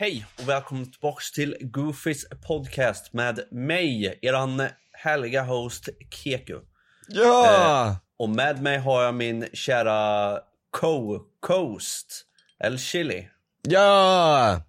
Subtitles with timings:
[0.00, 4.62] Hej och välkommen tillbaks till Goofys podcast med mig, eran
[4.92, 6.58] härliga host Keku.
[7.08, 7.86] Ja!
[7.86, 10.38] Eh, och med mig har jag min kära
[10.70, 12.24] co-coast,
[12.64, 13.28] El Chili.
[13.62, 14.62] Ja!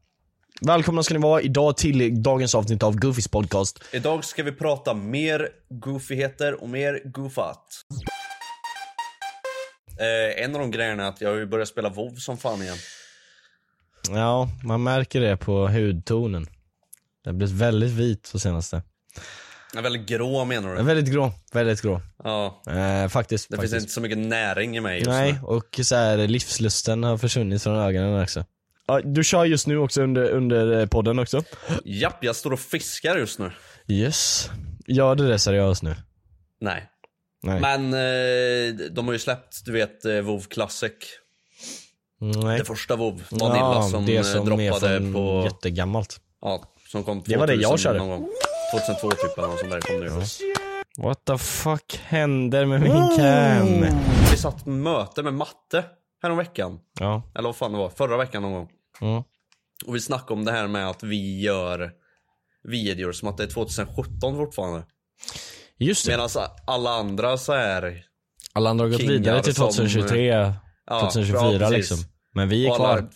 [0.62, 3.84] Välkomna ska ni vara idag till dagens avsnitt av Goofys podcast.
[3.92, 7.86] Idag ska vi prata mer goofigheter och mer goofat.
[10.00, 12.62] Eh, en av de grejerna är att jag har ju börjat spela WoW som fan
[12.62, 12.78] igen.
[14.10, 16.46] Ja, man märker det på hudtonen.
[17.24, 18.84] Den har blivit väldigt vit på senaste.
[19.76, 20.80] Är väldigt grå menar du?
[20.80, 22.02] är väldigt grå, väldigt grå.
[22.24, 22.64] Ja.
[22.68, 23.50] Eh, faktiskt.
[23.50, 23.74] Det faktiskt.
[23.74, 25.40] finns inte så mycket näring i mig just Nej, nu.
[25.42, 28.46] och så här, livslusten har försvunnit från ögonen också.
[28.88, 31.44] Ja, du kör just nu också under, under eh, podden också?
[31.86, 33.52] Japp, jag står och fiskar just nu.
[33.88, 34.50] Yes.
[34.88, 35.96] Gör det det seriöst nu?
[36.62, 36.90] Nej.
[37.44, 37.62] Nej.
[37.62, 40.92] Men eh, de har ju släppt, du vet, eh, WoW Classic.
[42.22, 42.60] Nej.
[42.60, 45.42] Det första WoW, Vanilla som, det eh, som droppade på...
[45.46, 46.22] jättegammalt.
[46.42, 48.00] Ja, som kom 2000 Det var det jag körde.
[48.00, 48.30] någon gång.
[48.72, 50.54] 2002 typ eller något sånt där kom det ju.
[50.98, 53.86] What the fuck händer med min cam?
[54.32, 55.84] Vi satt möte med matte
[56.24, 56.80] häromveckan.
[57.00, 57.24] Ja.
[57.36, 58.70] Eller vad fan det var, förra veckan någon gång.
[59.02, 59.24] Mm.
[59.86, 61.92] Och vi snackade om det här med att vi gör
[62.64, 64.86] videor som att det är 2017 fortfarande.
[65.78, 66.12] Just det.
[66.12, 66.30] Medan
[66.68, 68.06] alla andra så är
[68.54, 70.54] Alla andra har gått vidare till som, 2023,
[70.92, 71.98] ja, 2024 ja, liksom.
[72.34, 73.10] Men vi är kvar.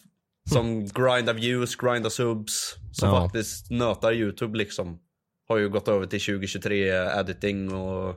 [0.50, 2.76] som grindar views, grindar subs.
[2.92, 3.22] Som Ja.
[3.24, 5.00] faktiskt nötar youtube liksom.
[5.48, 8.16] Har ju gått över till 2023 editing och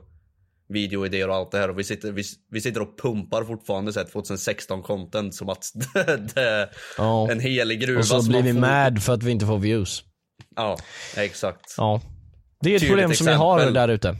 [0.69, 1.69] videoidéer och allt det här.
[1.69, 5.65] Och vi sitter, vi, vi sitter och pumpar fortfarande så här 2016 content som att
[6.35, 7.31] det är Ja.
[7.31, 7.99] en helig gruva.
[7.99, 10.03] Och så blir vi får- mad för att vi inte får views.
[10.55, 10.77] Ja,
[11.17, 11.73] exakt.
[11.77, 12.01] Ja.
[12.61, 14.15] Det är ett Tydligt problem som vi har där ute.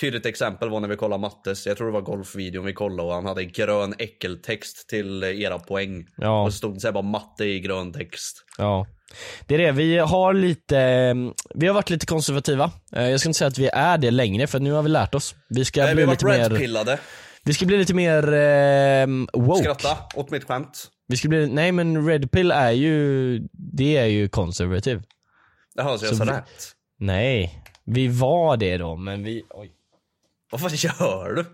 [0.00, 3.14] Tydligt exempel var när vi kollade Mattes, jag tror det var golfvideon vi kollade och
[3.14, 6.06] han hade grön äckeltext till era poäng.
[6.16, 6.42] Ja.
[6.44, 8.44] Och så stod det så här bara matte i grön text.
[8.58, 8.86] Ja.
[9.46, 11.14] Det är det, vi har lite,
[11.54, 12.70] vi har varit lite konservativa.
[12.96, 15.14] Eh, Jag ska inte säga att vi är det längre för nu har vi lärt
[15.14, 15.34] oss.
[15.48, 16.98] Vi ska Nej, vi bli varit lite mer, redpillade.
[17.44, 19.60] vi ska bli lite mer eh, woke.
[19.62, 20.88] Skratta åt mitt skämt.
[21.08, 25.02] Vi ska bli, nej men red pill är ju, det är ju konservativ.
[25.74, 26.72] Jaha, så jag Så sa vi- rätt.
[26.98, 29.70] Nej, vi var det då men vi, oj.
[30.50, 31.44] Vad fan gör du?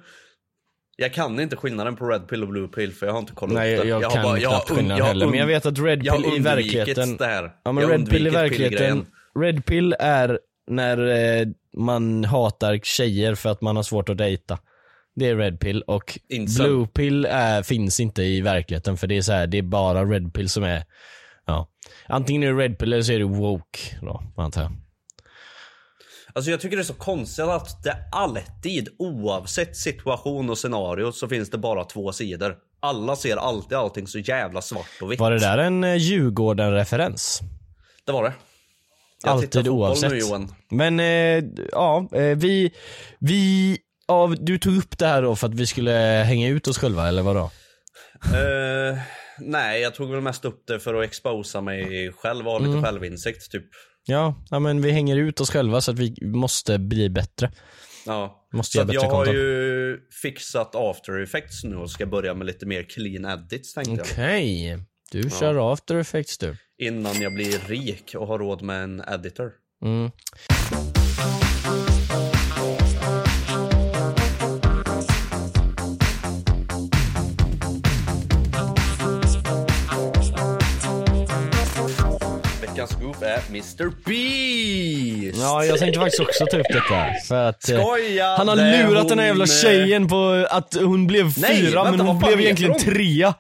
[0.97, 3.55] Jag kan inte skillnaden på red pill och blue pill för jag har inte kollat
[3.55, 3.89] Nej upp det.
[3.89, 6.23] jag, har kan bara- jag knappt skillnaden jag heller men jag vet att red jag
[6.23, 7.51] pill i verkligheten det här.
[7.65, 9.07] Ja men Jag red pill i verkligheten,
[9.41, 10.39] red pill är
[10.71, 11.07] när
[11.41, 11.47] eh,
[11.77, 14.59] man hatar tjejer för att man har svårt att dejta.
[15.17, 16.67] Det är red pill och Incel.
[16.67, 20.05] blue pill är, finns inte i verkligheten för det är så här, det är bara
[20.05, 20.85] red pill som är,
[21.47, 21.69] ja.
[22.07, 24.73] Antingen är det red pill eller så är det woke då, antar jag.
[26.37, 31.29] Alltså jag tycker det är så konstigt att det alltid, oavsett situation och scenario, så
[31.29, 32.57] finns det bara två sidor.
[32.81, 35.21] Alla ser alltid allting så jävla svart och vitt.
[35.21, 37.41] Var det där en eh, Djurgården-referens?
[38.07, 38.33] Det var det.
[39.25, 40.11] Jag Alltid oavsett.
[40.11, 40.55] Nu, Johan.
[40.71, 42.73] Men eh, ja, eh, vi,
[43.19, 43.79] vi,
[44.09, 45.93] ja, du tog upp det här då för att vi skulle
[46.27, 47.51] hänga ut oss själva eller vadå?
[48.25, 48.99] Eh,
[49.39, 52.71] nej, jag tog väl mest upp det för att exposa mig själv och ha lite
[52.71, 52.85] Mm.
[52.85, 53.65] självinsikt typ.
[54.09, 57.53] Ja, ja, men vi hänger ut oss själva så att vi måste bli bättre.
[58.07, 58.49] Ja.
[58.53, 62.83] Måste Så jag har ju fixat after effects nu och ska börja med lite mer
[62.83, 64.01] clean edits tänkte jag.
[64.01, 64.79] Okej.
[65.13, 66.57] Du kör after effects du.
[66.79, 69.53] Innan jag blir rik och har råd med en editor.
[69.83, 70.11] Mm.
[83.29, 85.39] Är Mr Beast!
[85.43, 87.05] Ja, jag tänkte faktiskt också ta upp detta.
[87.29, 91.07] För att eh, Skojade han har lurat den här jävla hon, tjejen på att hon
[91.07, 92.81] blev Nej, fyra, vänta, men hon blev egentligen hon?
[92.81, 93.35] trea.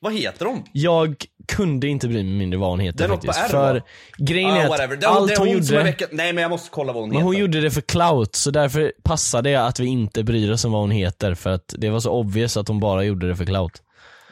[0.00, 0.64] Vad heter de?
[0.72, 1.16] Jag
[1.48, 3.38] kunde inte bry mig mindre vad hon heter på faktiskt.
[3.38, 3.48] R, va?
[3.48, 3.82] för
[4.24, 6.08] grejen Ah, är att Det, allt det hon hon gjorde, veckan...
[6.12, 7.24] Nej men jag måste kolla vad hon men heter.
[7.24, 10.72] hon gjorde det för clout, så därför passade det att vi inte bryr oss om
[10.72, 11.34] vad hon heter.
[11.34, 13.72] För att det var så obvious att hon bara gjorde det för clout.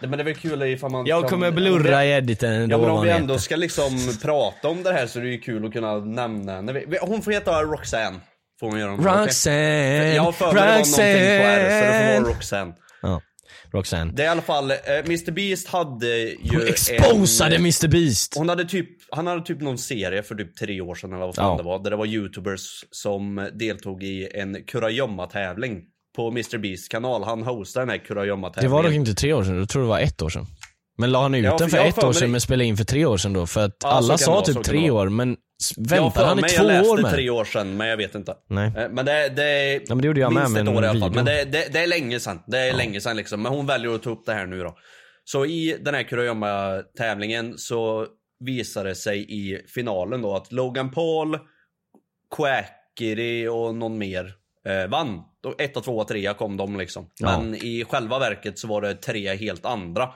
[0.05, 2.75] Nej, men det är väl kul ifall man Jag kan- kommer blurra i editen ändå
[2.75, 3.21] Ja men om vi heter.
[3.21, 6.53] ändå ska liksom prata om det här så är det ju kul att kunna nämna
[6.55, 6.83] henne.
[7.01, 8.21] Hon får heta Roxanne.
[8.61, 9.05] Får hon göra om?
[9.05, 12.75] Roxanne, Jag har för mig någonting på R så det får vara Roxanne.
[13.03, 13.21] Ja,
[13.73, 14.13] Roxanne.
[14.15, 18.35] Det är i alla fall, eh, Mr Beast hade ju Hon exposade en, Mr Beast!
[18.37, 21.35] Hon hade typ, han hade typ någon serie för typ tre år sedan eller vad
[21.35, 21.57] fan Ja.
[21.57, 21.79] det var.
[21.85, 25.81] Där det var youtubers som deltog i en kurragömma-tävling.
[26.17, 27.23] På Mr Beasts kanal.
[27.25, 28.73] Han hostade den här Det kurragömma-tävlingen.
[28.73, 30.47] var dock inte tre år sedan, jag tror det var ett år sedan.
[30.99, 32.33] Men la han ut Ja, den för jag har ett för år sedan det.
[32.33, 33.47] men spelade in för tre år sedan då?
[33.47, 35.37] För att Ja, alla det sa vara, typ tre det år men
[35.77, 37.31] Jag väntade han i två jag läste år med tre det?
[37.31, 38.35] år sedan men jag vet inte.
[38.49, 38.73] Nej.
[38.77, 41.01] Eh, Men det, det är men det gjorde jag minst med ett år i alla
[41.01, 41.15] fall.
[41.15, 42.41] Men det, det, det är länge sedan.
[42.47, 43.43] Det är länge sedan liksom.
[43.43, 44.77] Men hon väljer att ta upp det här nu då.
[45.25, 48.07] Så i den här kurragömma-tävlingen så
[48.45, 51.39] visar det sig i finalen då att Logan Paul,
[52.37, 54.35] Quackery och någon mer
[54.67, 55.21] eh, vann.
[55.45, 57.11] Då, etta, tvåa, trea kom de liksom.
[57.19, 57.41] Ja.
[57.41, 60.09] Men i själva verket så var det tre helt andra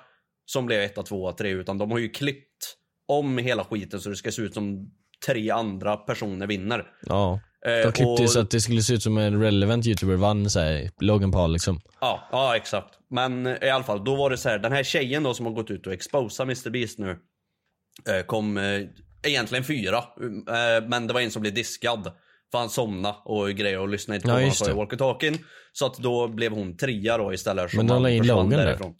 [0.47, 1.51] som blev etta, tvåa, tre.
[1.51, 2.75] Utan de har ju klippt
[3.09, 4.91] om hela skiten så det ska se ut som
[5.27, 6.85] tre andra personer vinner.
[7.07, 7.41] Ja.
[7.67, 10.51] Eh, De klippte ju så att det skulle se ut som en relevant youtuber vann
[10.51, 11.81] såhär, Logan Paul liksom.
[12.01, 12.99] Ja, ja exakt.
[13.11, 15.47] Men eh, i alla fall, då var det så här, den här tjejen då som
[15.47, 17.11] har gått ut och exposat Mr Beast nu
[18.09, 18.59] eh, kom
[19.23, 20.05] egentligen fyra,
[20.89, 22.13] men det var en som blev diskad.
[22.53, 24.75] För han somnade och grejer och lyssnade inte på Ja, vad han sa i det.
[24.75, 25.39] walkie-talkien.
[25.73, 27.73] Så att då blev hon trea då istället.
[27.75, 28.67] Men de la in Logan där.
[28.67, 28.95] därifrån.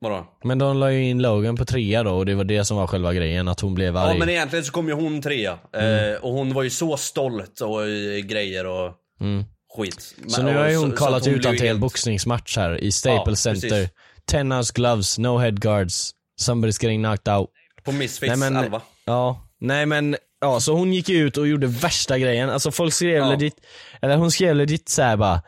[0.00, 0.26] Vadå?
[0.44, 2.86] Men de la ju in Logan på trea då och det var det som var
[2.86, 4.12] själva grejen, att hon blev arg.
[4.12, 5.58] Ja men egentligen så kom ju hon trea.
[5.72, 6.12] Mm.
[6.14, 9.44] Eh, och hon var ju så stolt och eh, grejer och Mm.
[9.76, 10.14] skit.
[10.28, 12.56] Så Men- nu har ju hon så- så kallat att ut han till en boxningsmatch
[12.56, 13.70] här i Staples Ja, precis.
[13.70, 13.88] Center.
[14.26, 16.10] 10 ounce gloves, no head guards,
[16.42, 17.50] somebody's getting knocked out.
[17.84, 18.80] På Misfits Nej, men- 11.
[19.04, 22.50] Ja, nej men, ja så hon gick ut och gjorde värsta grejen.
[22.50, 23.30] Alltså folk skrev Ja.
[23.30, 23.54] legit,
[24.02, 25.42] eller hon skrev legit såhär bara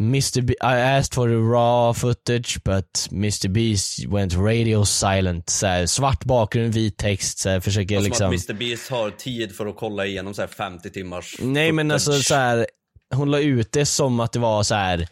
[0.00, 0.40] Mr.
[0.40, 0.66] B- I
[0.98, 3.48] asked for the raw footage but Mr.
[3.48, 5.50] Beast went radio silent.
[5.50, 9.10] Så här, svart bakgrund, vit text, så här, försöker Som liksom att Mr Beast har
[9.10, 12.26] tid för att kolla igenom så här 50 timmars Nej men alltså footage.
[12.26, 12.66] så här,
[13.14, 15.08] hon la ut det som att det var så här,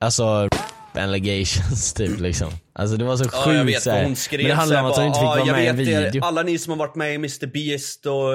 [0.00, 0.48] alltså
[0.94, 2.52] allegations typ liksom.
[2.74, 4.04] Alltså det var så sjukt Ja jag vet så vad här.
[4.06, 5.76] hon skrev Men det handlar om att hon inte fick vara "Ja, med i en
[5.76, 6.24] vet er, video.
[6.24, 8.34] Alla ni som har varit med i Mr Beast och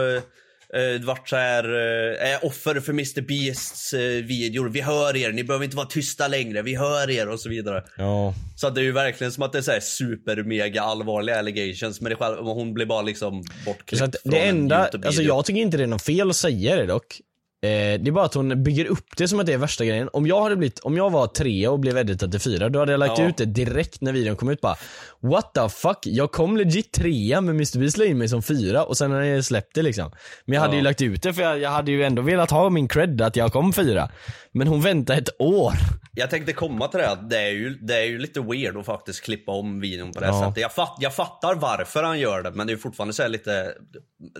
[0.80, 4.69] eh, varit så här, eh, är offer för Mr Beasts eh, videor.
[4.69, 6.62] Vi hör er, ni behöver inte vara tysta längre.
[6.62, 7.84] Vi hör er och så vidare.
[7.98, 8.34] Ja.
[8.56, 12.01] Så det är ju verkligen som att det är så här super mega allvarliga allegations.
[12.01, 15.07] Men det själv, hon blir bara liksom bortklippt Så att från det en enda, YouTube-video.
[15.07, 17.22] alltså jag tycker inte det är något fel att säga det dock.
[17.62, 20.09] Eh, det är bara att hon bygger upp det som att det är värsta grejen.
[20.13, 22.92] Om jag hade blivit, om jag var tre och blev editad till fyra, då hade
[22.92, 23.27] jag lagt Ja.
[23.27, 24.75] ut det direkt när videon kom ut bara
[25.19, 25.98] What the fuck?
[26.04, 29.22] Jag kom legit trea men Mr Beast la in mig som fyra och sen har
[29.22, 30.12] jag släppt det liksom.
[30.46, 30.77] Men jag hade Ja.
[30.77, 33.36] ju lagt ut det för jag, jag hade ju ändå velat ha min cred att
[33.36, 34.10] jag kom fyra.
[34.51, 35.74] Men hon väntade ett år.
[36.13, 38.86] Jag tänkte komma till det att det är ju, det är ju lite weird att
[38.86, 40.41] faktiskt klippa om videon på det Ja.
[40.41, 40.62] sättet.
[40.62, 43.74] Jag, fatt, jag fattar varför han gör det, men det är ju fortfarande så lite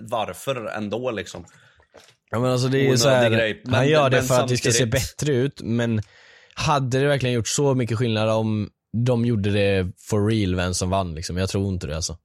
[0.00, 1.44] varför ändå liksom.
[2.30, 3.60] Ja men alltså det är ju Onödig så här, grej.
[3.64, 6.02] Men- han gör det för att det ska se bättre ut men
[6.54, 8.68] hade det verkligen gjort så mycket skillnad om
[9.06, 11.36] de gjorde det for real vem som vann liksom?
[11.36, 12.16] Jag tror inte det alltså.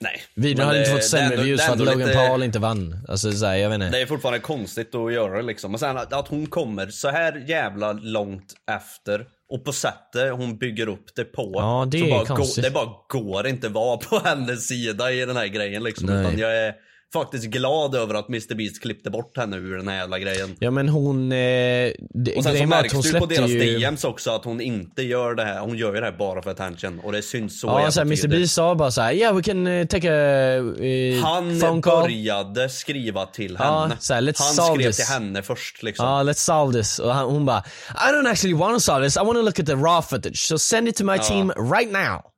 [0.00, 0.22] Nej.
[0.34, 3.04] Videon hade inte det- fått sämre ändå- views för att Logan lite- Paul inte vann.
[3.08, 3.90] Alltså så här, jag vet inte.
[3.90, 5.70] Det är fortfarande konstigt att göra det liksom.
[5.70, 10.88] Men sen att, hon kommer så här jävla långt efter och på sättet hon bygger
[10.88, 11.52] upp det på.
[11.54, 12.56] Ja, det är bara konstigt.
[12.64, 16.06] Går, det bara går inte vara på hennes sida i den här grejen liksom.
[16.06, 16.20] Nej.
[16.20, 16.74] Utan jag är
[17.12, 20.56] faktiskt glad över att Mr Beast klippte bort henne ur den här jävla grejen.
[20.60, 23.78] Ja men hon, eh, det, Och sen så märks hon det på deras ju...
[23.78, 25.60] DMs också att hon inte gör det här.
[25.60, 27.00] Hon gör ju det här bara för attention.
[27.00, 28.28] Och det syns så Ja såhär, Mr.
[28.28, 32.02] Beast sa bara såhär, yeah we can uh, take a uh, Han phone call.
[32.02, 33.96] började skriva till Ja, henne.
[34.00, 34.96] så här, let's Han solve skrev this.
[34.96, 36.06] till henne först liksom.
[36.06, 36.98] Ja, let's solve this.
[36.98, 39.58] Och han, hon bara, I don't actually want to solve this, I want to look
[39.60, 42.31] at the raw footage, so send it to my team right now.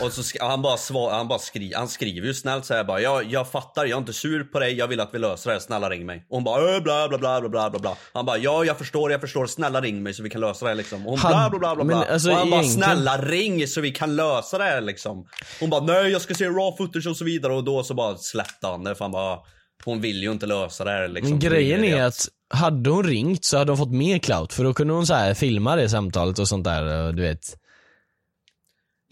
[0.00, 2.84] Och så sk- han bara, svar, han bara skri, han skriver ju snällt så här
[2.84, 5.50] bara jag, jag fattar, jag är inte sur på dig, jag vill att vi löser
[5.50, 6.26] det här, snälla ring mig.
[6.30, 7.96] Och hon bara äh, bla bla bla bla bla bla.
[8.12, 10.68] Han bara ja jag förstår, jag förstår, snälla ring mig så vi kan lösa det
[10.70, 11.06] här liksom.
[11.06, 12.12] Och hon Han- bla bla bla bla men bla.
[12.12, 15.26] alltså, och han bara egentligen- snälla ring så vi kan lösa det här liksom.
[15.60, 18.16] Hon bara nej jag ska se raw footage och så vidare och då så bara
[18.16, 19.38] släppte han det för han bara
[19.84, 21.30] hon vill ju inte lösa det här liksom.
[21.30, 24.74] Men grejen är att hade hon ringt så hade hon fått mer clout för då
[24.74, 27.56] kunde hon så här filma det samtalet och sånt där du vet.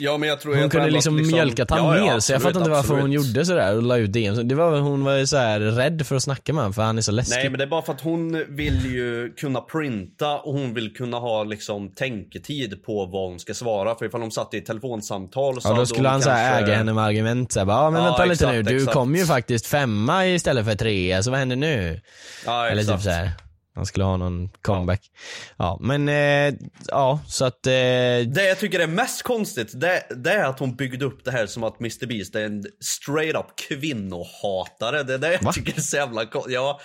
[0.02, 2.12] Ja men jag tror Hon jag tror kunde ändå liksom, att mjölkat han Ja, ja,
[2.12, 4.30] mer så jag fattar inte varför hon gjorde sådär och la ut det.
[4.42, 6.98] Det var hon var ju så här rädd för att snacka med honom för han
[6.98, 7.36] är så läskig.
[7.36, 10.94] Nej men det är bara för att hon vill ju kunna printa och hon vill
[10.94, 13.94] kunna ha liksom tänketid på vad hon ska svara.
[13.94, 16.76] För ifall de satt i ett telefonsamtal så Ja då skulle han här kanske- äga
[16.78, 18.92] henne med argument såhär bara, ja men Ja, vänta lite exakt, nu, du exakt.
[18.94, 22.00] kom ju faktiskt femma istället för trea, så vad händer nu?
[22.46, 22.98] Ja, Eller exakt.
[22.98, 23.30] typ såhär.
[23.74, 25.10] Han skulle ha någon comeback.
[25.56, 26.54] Ja, men eh,
[26.86, 30.76] ja så att eh, Det jag tycker är mest konstigt, det, det är att hon
[30.76, 35.02] byggde upp det här som att Mr Beast är en straight up kvinnohatare.
[35.02, 35.52] Det är det jag Va?
[35.52, 36.54] tycker är så jävla konstigt.
[36.54, 36.80] Ja,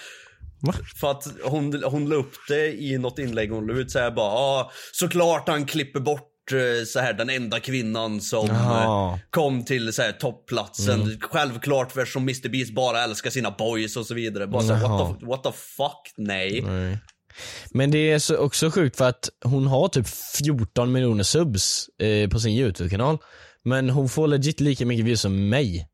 [0.59, 0.73] Va?
[0.99, 4.11] För att hon, hon la upp det i något inlägg hon la ut så här
[4.11, 6.31] bara, ja såklart han klipper bort
[6.87, 9.13] så här den enda kvinnan som Jaha.
[9.13, 11.19] eh, kom till så här toppplatsen.
[11.21, 14.47] Självklart eftersom Mr Beast bara älskar sina boys och så vidare.
[14.47, 16.61] Bara så här, what, the, what the fuck, nej.
[16.61, 16.97] Nej.
[17.71, 22.29] Men det är så också sjukt för att hon har typ 14 miljoner subs eh,
[22.29, 23.17] på sin YouTube-kanal.
[23.63, 25.87] Men hon får legit lika mycket views som mig.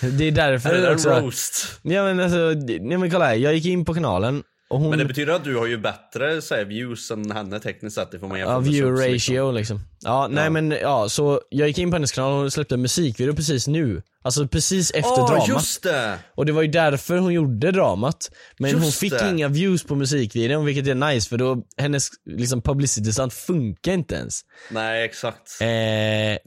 [0.00, 1.10] det är därför Är det också.
[1.10, 1.80] roast?
[1.82, 2.38] Ja men alltså,
[2.80, 4.42] nej men kolla här, jag gick in på kanalen
[4.78, 4.90] hon...
[4.90, 8.10] Men det betyder att du har ju bättre så här, views än henne tekniskt sett.
[8.10, 9.80] Det får man jämföra Ja, view ratio liksom.
[10.00, 10.50] Ja, nej Ja.
[10.50, 13.66] men ja, så jag gick in på hennes kanal och hon släppte en musikvideo precis
[13.68, 14.02] nu.
[14.24, 15.48] Alltså precis efter Åh, dramat.
[15.48, 16.18] just det!
[16.34, 18.30] Och det var ju därför hon gjorde dramat.
[18.58, 19.30] Men Just hon fick det.
[19.30, 24.14] inga views på musikvideon vilket är nice för då, hennes liksom publicity stunt funkar inte
[24.14, 24.40] ens.
[24.70, 25.60] Nej, exakt.
[25.60, 25.66] Eh,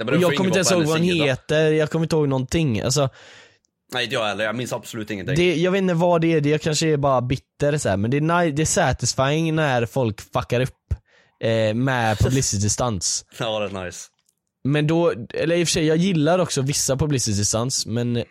[0.06, 2.82] får jag kommer inte ens ihåg vad hon heter, jag kommer inte ihåg någonting.
[2.82, 3.10] Alltså,
[3.94, 4.44] Nej, inte jag heller.
[4.46, 5.36] Jag minns absolut ingenting.
[5.36, 7.98] det, jag vet inte vad det är, det jag kanske är bara bitter så här,
[7.98, 10.94] men det är, det är satisfying när folk fuckar upp
[11.44, 13.26] eh, med publicity stunts.
[13.40, 14.08] Ja, det är nice.
[14.64, 18.24] Men då, eller i och för sig, jag gillar också vissa publicity stunts, men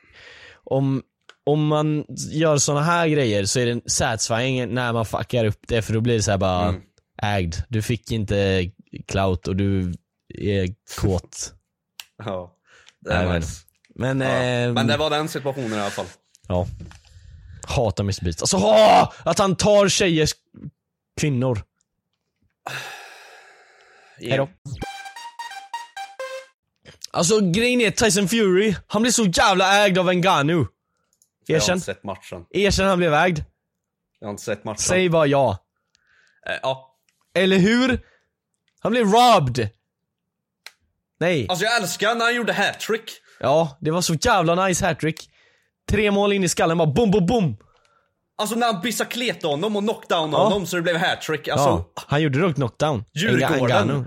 [0.65, 1.03] om,
[1.47, 5.83] om man gör såna här grejer så är det satisfying när man fuckar upp det
[5.83, 6.81] för då blir det så här bara Mm.
[7.23, 7.55] ägd.
[7.69, 8.71] Du fick inte
[9.09, 9.95] clout och du
[10.35, 10.69] är
[11.01, 11.53] kåt.
[12.25, 12.53] Ja,
[13.01, 13.63] det är nice.
[13.99, 14.27] Men, Ja.
[14.29, 16.07] eh, Men det var den situationen i alla fall.
[16.49, 16.67] ja.
[17.69, 18.41] Hatar Mr Beast.
[18.43, 19.13] Alltså ha!
[19.25, 20.35] Att han tar tjejers
[21.21, 21.63] kvinnor.
[24.19, 24.49] Hejdå.
[27.11, 30.67] Alltså grejen är Tyson Fury, han blir så jävla ägd av Ngannou.
[31.47, 31.75] Jag har Erkänn.
[31.75, 32.45] inte sett matchen.
[32.51, 33.45] Erkänn han blev ägd.
[34.21, 34.79] Jag har inte sett matchen.
[34.79, 35.59] Säg bara ja.
[36.47, 36.97] Eh, ja.
[37.35, 38.01] Eller hur?
[38.81, 39.69] Han blev robbed.
[41.21, 41.47] Nej.
[41.49, 43.11] Alltså jag älskar när han gjorde hattrick.
[43.41, 45.31] Ja, det var så jävla nice hattrick.
[45.91, 47.57] Tre mål in i skallen bara bom, bom, bom.
[48.39, 50.39] Alltså när han bicicletade honom och knockdown Ja.
[50.45, 51.49] honom så det blev hattrick.
[51.49, 53.05] Alltså, Ja, han gjorde dock knockdown.
[53.15, 54.07] Djurgården.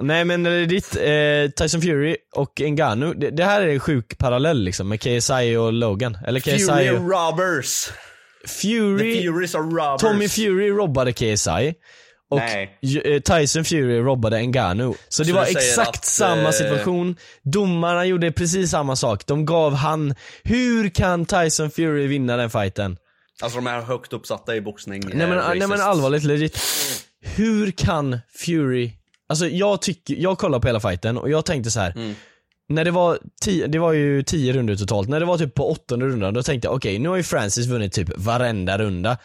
[0.00, 3.80] Nej men det är ditt, eh, Tyson Fury och Ngannou, det, det här är en
[3.80, 6.18] sjuk parallell liksom med KSI och Logan.
[6.26, 7.10] Eller KSI Fury och...
[7.10, 7.86] robbers.
[8.42, 10.00] The Fury, Furies are robbers.
[10.00, 11.74] Tommy Fury robbade KSI.
[12.30, 12.78] Och Nej.
[13.04, 14.94] Eh, Tyson Fury robbade Ngannou.
[15.08, 17.16] Så det Så var exakt att, samma eh, situation.
[17.42, 19.26] Domarna gjorde precis samma sak.
[19.26, 22.96] De gav han, hur kan Tyson Fury vinna den fighten?
[23.42, 25.02] Alltså de är högt uppsatta i boxning.
[25.06, 26.58] Nej men, eh, nej men allvarligt legit.
[27.20, 28.92] Hur kan Fury,
[29.28, 31.92] alltså jag tycker, jag kollade på hela fighten och jag tänkte så här.
[31.96, 32.14] Mm.
[32.68, 35.70] När det var, tio, det var ju tio runder totalt, när det var typ på
[35.70, 39.16] åttonde rundan då tänkte jag okej nu har ju Francis vunnit typ varenda runda.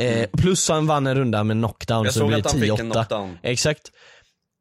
[0.00, 2.04] Eh, plus han vann en runda med knockdown.
[2.04, 2.92] Jag så det såg blir att han fick en 10-8.
[2.92, 3.38] knockdown.
[3.42, 3.90] Exakt.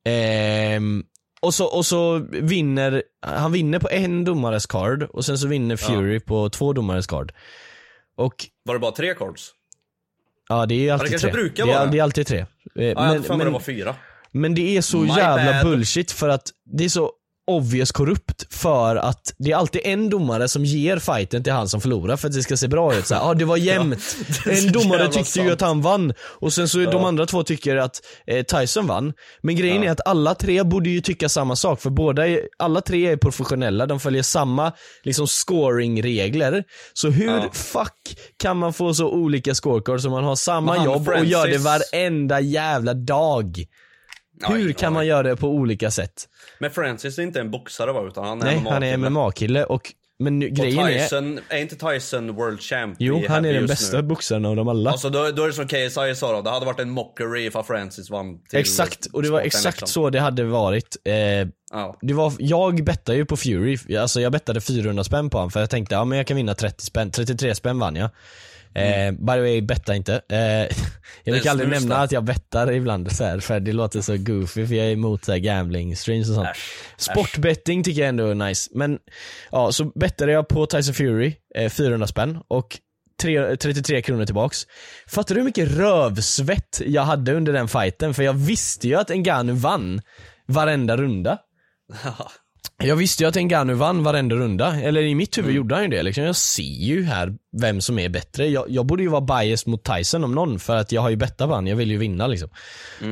[0.06, 1.04] Ehm,
[1.42, 5.76] och, så, och så vinner, han vinner på en domares card och sen så vinner
[5.76, 7.34] Fury på två domares card.
[8.18, 9.52] Och Var det bara tre cards?
[10.50, 11.32] Ja det är alltid kanske tre.
[11.34, 11.86] brukar det, är, vara.
[11.92, 12.38] det är alltid tre.
[12.40, 13.96] Eh, Ja, jag men, för mig det men, var fyra.
[14.32, 15.64] men det är så My jävla bad.
[15.66, 17.12] bullshit för att det är så
[17.50, 21.82] obvious korrupt för att det är alltid en domare som ger fighten till han som
[21.82, 23.10] förlorar för att det ska se bra ut.
[23.10, 24.16] Ja ah, det var jämnt.
[24.46, 25.52] det så en domare tyckte ju sant.
[25.52, 29.14] att han vann och sen så de andra två tycker att eh, Tyson vann.
[29.42, 32.82] Men grejen är att alla tre borde ju tycka samma sak för båda är, alla
[32.82, 34.72] tre är professionella, de följer samma
[35.04, 36.64] liksom scoring-regler.
[36.94, 37.50] Så hur Ja.
[37.54, 41.58] fuck kan man få så olika scorecards om man har samma jobb och gör det
[41.58, 43.66] varenda jävla dag?
[44.42, 46.28] Ja, Hur kan man göra det på olika sätt?
[46.60, 49.10] Men Francis är inte en boxare va, utan han är Nej, MMA han är -kille.
[49.10, 53.46] MMA-kille och men nu, Och grejen är, Tyson, är inte Tyson world champ jo han
[53.46, 54.04] är den bästa nu?
[54.04, 54.92] boxaren av dem alla.
[54.92, 57.64] Alltså då, då är det som KSI sa då, det hade varit en mockery ifall
[57.64, 59.88] Francis vann till exakt, och det var exakt liksom.
[59.88, 60.98] så det hade varit.
[61.06, 61.14] Eh,
[61.72, 61.98] Ja.
[62.02, 65.60] det var, jag bettade ju på Fury, alltså jag bettade 400 spänn på honom för
[65.60, 68.10] jag tänkte ja men jag kan vinna 30 spänn, 33 spänn vann jag.
[68.76, 70.22] Eh, by the way, betta inte.
[70.30, 70.38] Eh,
[71.24, 74.68] jag brukar aldrig nämna att jag bettar ibland så här, för det låter så goofy
[74.68, 76.48] för jag är emot så gambling streams och sånt.
[76.48, 76.58] Äsch,
[76.98, 78.70] Sportbetting tycker jag ändå är nice.
[78.74, 79.00] Men
[79.52, 82.68] ja, så bettade jag på Tyson Fury, eh, 400 spänn och
[83.22, 84.58] tre- 33 kronor tillbaks.
[85.08, 88.14] Fattar du hur mycket rövsvett jag hade under den fighten?
[88.14, 90.02] För jag visste ju att Ngannou vann
[90.48, 91.38] varenda runda.
[92.84, 95.90] Jag visste ju att Ngannou vann varenda runda, eller i mitt huvud gjorde han ju
[95.90, 96.24] det liksom.
[96.24, 98.48] Jag ser ju här vem som är bättre.
[98.48, 101.16] Jag, jag borde ju vara biased mot Tyson om någon, för att jag har ju
[101.16, 102.50] bettat på han, jag vill ju vinna liksom.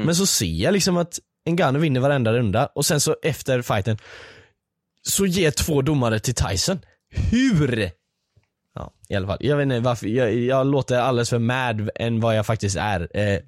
[0.05, 1.19] Men så ser jag liksom att
[1.49, 3.97] Ngannou vinner varenda runda, och sen så efter fighten
[5.07, 6.79] så ger två domare till Tyson.
[7.31, 7.91] Hur?
[8.77, 9.37] Ja, i alla fall.
[9.39, 13.17] Jag vet inte varför, jag, jag låter alldeles för mad än vad jag faktiskt är.
[13.17, 13.39] Eh,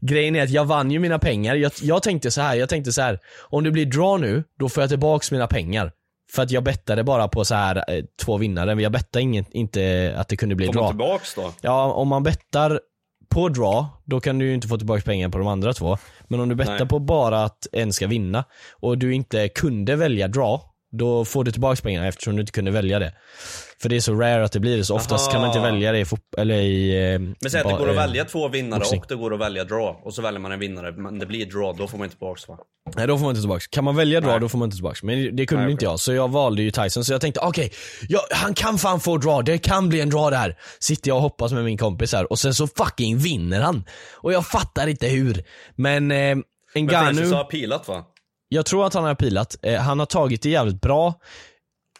[0.00, 1.54] grejen är att jag vann ju mina pengar.
[1.54, 3.18] Jag, jag tänkte så här, jag tänkte så här.
[3.40, 5.92] om det blir draw nu, då får jag tillbaks mina pengar.
[6.32, 10.14] För att jag bettade bara på så här eh, två vinnare, jag bettade inget, inte
[10.16, 10.90] att det kunde bli Får man draw.
[10.92, 11.52] tillbaks då?
[11.60, 12.80] Ja, om man bettar
[13.28, 15.98] på draw, då kan du ju inte få tillbaka pengar på de andra två.
[16.28, 16.88] Men om du bettar Nej.
[16.88, 21.50] på bara att en ska vinna, och du inte kunde välja draw, då får du
[21.52, 23.12] tillbaka pengarna eftersom du inte kunde välja det.
[23.82, 25.68] För det är så rare att det blir det, så oftast kan man inte Aha.
[25.70, 26.04] välja det i
[26.38, 27.12] eller i...
[27.12, 29.00] eh, Men säg att det går att eh, välja två vinnare boxning.
[29.00, 30.00] och det går att välja draw.
[30.04, 32.48] Och så väljer man en vinnare, men det blir draw, då får man inte tillbaks
[32.48, 32.58] va?
[32.96, 33.62] Nej då får man inte tillbaka.
[33.70, 34.40] Kan man välja draw Nej.
[34.40, 34.98] då får man inte tillbaka.
[35.02, 37.04] Men det kunde Nej, inte jag, så jag valde ju Tyson.
[37.04, 37.72] Så jag tänkte okej,
[38.08, 40.56] ja, han kan fan få draw, det kan bli en draw där.
[40.80, 43.84] Sitter jag och hoppas med min kompis här och sen så fucking vinner han.
[44.14, 45.44] Och jag fattar inte hur.
[45.76, 46.36] Men eh,
[46.74, 48.04] Men Francis har pilat va?
[48.48, 49.56] jag tror att han har pilat.
[49.62, 51.14] Eh, han har tagit det jävligt bra.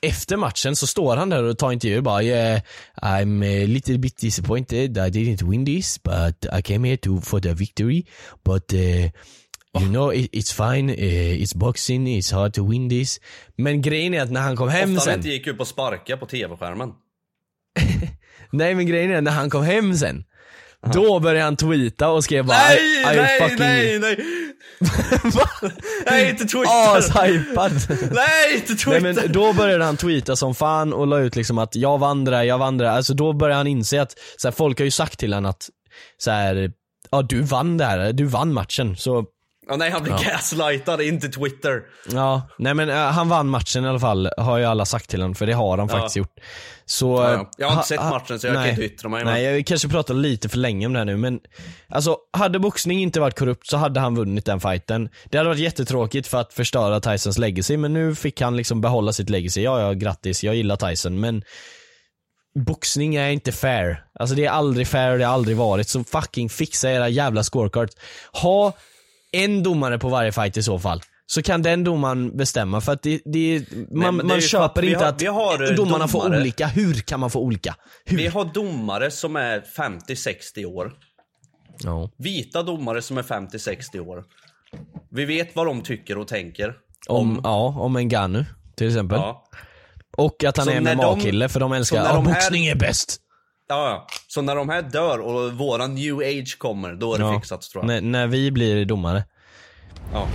[0.03, 2.61] Efter matchen så står han där och tar intervjuer bara yeah,
[3.03, 7.41] I'm a little bit disappointed I didn't win this but I came here to for
[7.41, 8.05] the victory
[8.45, 9.11] but uh,
[9.81, 13.21] you know it, it's fine, uh, it's boxing, it's hard to win this.
[13.57, 15.67] Men grejen är att när han kom hem Ofta han sen, inte gick upp och
[15.67, 16.93] sparka på tv-skärmen.
[18.53, 20.25] nej men grejen är när han kom hem sen,
[20.93, 24.15] då började han tweeta och skrev bara Nej, I, I nej, fucking nej, nej!
[24.19, 24.48] nej,
[26.31, 26.99] inte Twitter!
[26.99, 27.73] ashypad.
[28.13, 29.01] Nej, inte Twitter!
[29.01, 32.25] Nej men då började han tweeta som fan och la ut liksom att jag vann
[32.25, 32.91] det jag vann det.
[32.91, 35.71] Alltså då började han inse att, så här, folk har ju sagt till honom att,
[36.19, 36.73] så här,
[37.11, 38.97] ja du vann det här, du vann matchen.
[38.97, 39.25] Så,
[39.69, 41.83] Ja, nej, han blir gaslightad, inte Twitter.
[42.13, 45.21] ja, nej men äh, han vann matchen i alla fall, har ju alla sagt till
[45.21, 46.35] honom, för det har han faktiskt gjort.
[46.87, 47.51] Så, Ja, ja.
[47.59, 48.71] Jag har inte sett matchen, så jag kan nej.
[48.71, 51.41] inte yttra mig, Nej, jag kanske pratar lite för länge om det här nu men,
[51.89, 55.09] alltså hade boxning inte varit korrupt så hade han vunnit den fighten.
[55.25, 59.13] Det hade varit jättetråkigt för att förstöra Tysons legacy, men nu fick han liksom behålla
[59.13, 59.63] sitt legacy.
[59.63, 61.43] Ja, ja, grattis, jag gillar Tyson, men
[62.67, 64.05] boxning är inte fair.
[64.21, 67.43] Alltså det är aldrig fair och det har aldrig varit, så fucking fixa era jävla
[67.43, 67.95] scorecards.
[68.33, 68.73] Ha
[69.33, 71.01] en domare på varje fight i så fall.
[71.27, 74.89] Så kan den domaren bestämma för att det, det man, men det man köper att
[74.89, 76.41] inte har- att domarna får domare.
[76.41, 76.67] olika.
[76.67, 77.77] Hur kan man få olika?
[78.05, 78.17] Hur?
[78.17, 80.93] Vi har domare som är 50-60 år.
[81.85, 82.11] Ja.
[82.19, 84.25] Vita domare som är 50-60 år.
[85.11, 86.75] Vi vet vad de tycker och tänker.
[87.09, 88.45] Om, ja, om en Ganu
[88.77, 89.19] till exempel.
[89.19, 89.45] Ja.
[90.17, 93.21] Och att han Så är MMA-kille för de älskar, när ja här- boxning är bäst.
[93.69, 94.07] Ja.
[94.29, 97.41] Så när de här dör och våran new age kommer, då är det Ja.
[97.41, 97.87] fixat tror jag.
[97.87, 99.25] När, när vi blir domare.
[100.13, 100.29] Ja.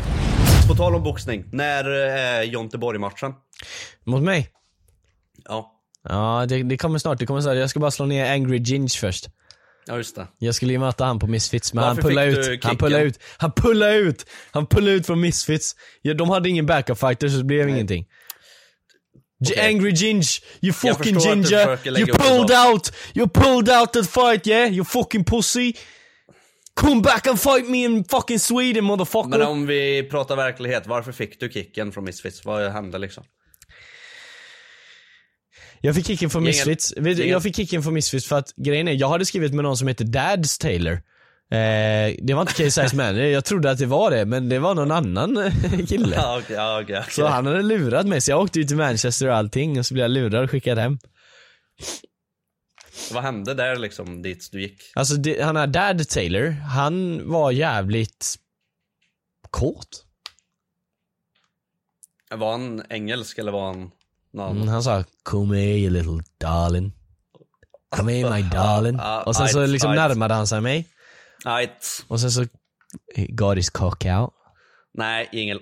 [0.67, 3.33] På tal om boxning, när är Jonte Borg-matchen?
[4.03, 4.49] Mot mig?
[5.45, 5.69] Ja.
[6.09, 7.19] Ja, det, det kommer snart.
[7.19, 7.55] Det kommer snart.
[7.55, 9.29] Jag ska bara slå ner Angry Ginge först.
[9.85, 10.27] Ja, just det.
[10.37, 12.63] Jag skulle ju möta han på Misfits, men Varför han pullade ut.
[12.63, 13.19] Han pullade ut.
[13.37, 14.25] Han pullade ut!
[14.51, 15.75] Han pullade ut från Misfits.
[16.01, 18.05] Ja, de hade ingen backup fighter så det blev ingenting.
[19.41, 19.59] Okej.
[19.59, 24.85] Angry Ginge, you fucking ginger, you pulled out, you pulled out that fight yeah, you
[24.85, 25.73] fucking pussy.
[26.75, 29.29] Come back and fight me in fucking Sweden motherfucker.
[29.29, 32.45] Men om vi pratar verklighet, varför fick du kicken från Misfits?
[32.45, 33.23] Vad hände liksom?
[35.81, 36.93] Jag fick kicken från Misfits.
[37.17, 39.87] Jag fick kicken från Misfits för att grejen är, jag hade skrivit med någon som
[39.87, 41.01] heter Dads Taylor.
[41.53, 44.75] Eh, det var inte K-Size Manager, jag trodde att det var det, men det var
[44.75, 46.15] någon annan eh, kille.
[46.37, 47.13] Okej, ja, okej, okej.
[47.13, 49.93] Så han hade lurat mig, så jag åkte ut till Manchester och allting och så
[49.93, 50.99] blev jag lurad och skickad hem.
[53.11, 54.81] Vad hände där liksom, dit du gick?
[54.95, 58.35] Alltså det, han är Dad Taylor, han var jävligt
[59.49, 60.05] kåt.
[62.35, 63.91] Var han engelsk eller var han
[64.33, 66.91] någon Mm, han sa 'Come here you little darling'
[67.95, 68.99] Come here my darling.
[69.25, 70.87] Och sen så liksom närmade han sig mig.
[71.45, 72.05] Right.
[72.09, 72.47] Og så, så
[73.35, 74.33] got his cock out.
[74.95, 75.59] Nei, jingle.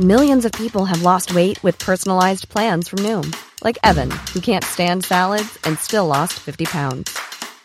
[0.00, 4.62] Millions of people have lost weight with personalized plans from Noom, like Evan, who can't
[4.62, 7.18] stand salads and still lost 50 pounds.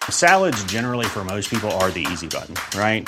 [0.10, 3.08] Salads, generally, for most people, are the easy button, right?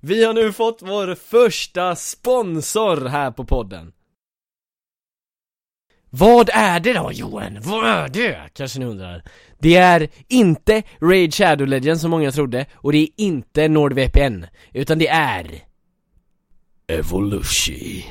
[0.00, 3.92] Vi har nu fått vår första sponsor här på podden.
[6.10, 7.58] Vad är det då Johan?
[7.60, 8.50] Vad är det?
[8.52, 9.22] Kanske ni undrar.
[9.58, 14.98] Det är inte Raid Shadow Legends som många trodde och det är inte NordVPN utan
[14.98, 15.64] det är
[16.86, 18.02] Evolution.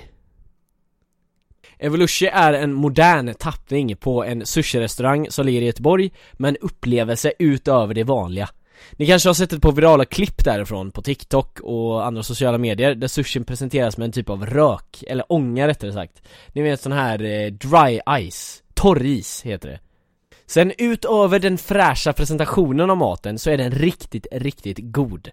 [1.80, 7.34] Evolution är en modern tappning på en sushi-restaurang som ligger i Göteborg med en upplevelse
[7.40, 8.50] utöver det vanliga.
[8.92, 12.96] Ni kanske har sett ett par virala klipp därifrån på TikTok och andra sociala medier
[12.96, 16.22] där sushin presenteras med en typ av rök, eller ånga rättare sagt.
[16.54, 19.80] Ni vet sån här eh, dry ice, torris heter det.
[20.46, 25.32] Sen utöver den fräscha presentationen av maten så är den riktigt, riktigt god.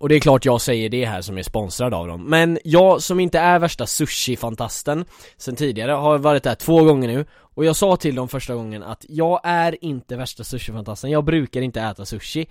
[0.00, 3.02] Och det är klart jag säger det här som är sponsrad av dem Men jag
[3.02, 5.04] som inte är värsta sushi-fantasten
[5.36, 8.82] Sen tidigare har varit där två gånger nu Och jag sa till dem första gången
[8.82, 12.46] att jag är inte värsta sushi-fantasten Jag brukar inte äta sushi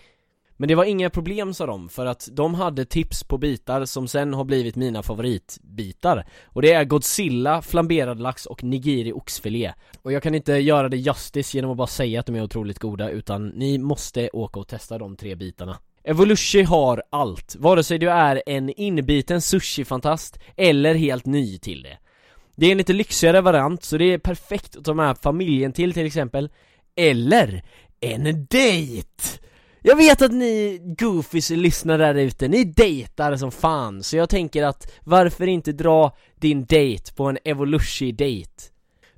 [0.62, 4.08] men det var inga problem sa de för att de hade tips på bitar som
[4.08, 10.12] sen har blivit mina favoritbitar Och det är Godzilla, flamberad lax och nigiri oxfilé Och
[10.12, 13.10] jag kan inte göra det justice genom att bara säga att de är otroligt goda
[13.10, 18.10] utan ni måste åka och testa de tre bitarna Evolution har allt, vare sig du
[18.10, 21.98] är en inbiten sushi-fantast eller helt ny till det.
[22.56, 25.94] Det är en lite lyxigare variant, så det är perfekt att ta med familjen till
[25.94, 26.50] till exempel.
[26.96, 27.64] Eller
[28.00, 29.40] en dejt!
[29.90, 34.64] Jag vet att ni goofies lyssnar där ute, ni dejtar som fan, så jag tänker
[34.64, 38.52] att varför inte dra din dejt på en Evolushi-dejt?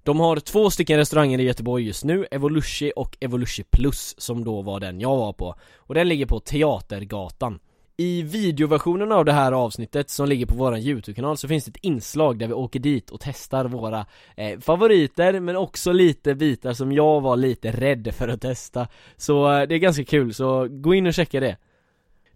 [0.03, 4.61] De har två stycken restauranger i Göteborg just nu, Evolution och Evolution Plus som då
[4.61, 7.59] var den jag var på Och den ligger på Teatergatan
[8.01, 11.83] i videoversionen av det här avsnittet som ligger på våran YouTube-kanal så finns det ett
[11.85, 16.91] inslag där vi åker dit och testar våra eh, favoriter men också lite bitar som
[16.91, 18.87] jag var lite rädd för att testa.
[19.17, 21.57] Så eh, det är ganska kul, så gå in och checka det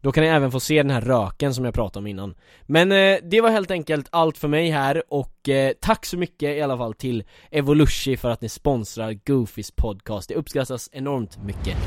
[0.05, 2.91] då kan ni även få se den här röken som jag pratade om innan Men
[2.91, 6.61] eh, det var helt enkelt allt för mig här och eh, tack så mycket i
[6.61, 11.77] alla fall till Evolution för att ni sponsrar Goofys podcast Det uppskattas enormt mycket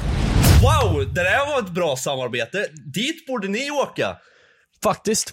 [0.63, 2.67] Wow, det där var ett bra samarbete.
[2.95, 4.17] Dit borde ni åka.
[4.83, 5.33] Faktiskt.